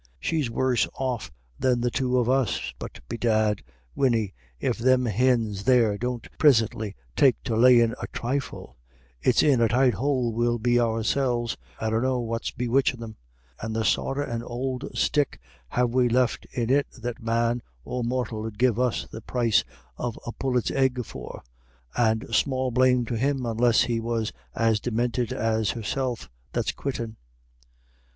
[0.19, 2.73] She's worse off than the two of us.
[2.79, 3.61] But bedad,
[3.93, 8.77] Winnie, if thim hins there don't prisintly take to layin' a thrifle,
[9.21, 11.55] it's in a tight houle we'll be ourselves.
[11.79, 13.15] I dunno what's bewitchin' them.
[13.61, 18.43] And the sorra an ould stick have we left in it that man or mortal
[18.47, 19.63] 'ud give us the price
[19.97, 21.43] of a pullet's egg for
[21.95, 27.17] and small blame to him, unless he was as deminted as herself that's quittin'."